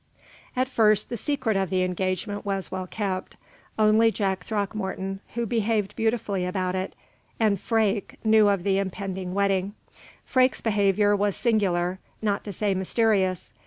[0.55, 3.37] At first, the secret of the engagement was well kept.
[3.77, 6.95] Only Jack Throckmorton, who behaved beautifully about it,
[7.39, 9.75] and Freke, knew of the impending wedding.
[10.25, 13.53] Freke's behavior was singular, not to say mysterious.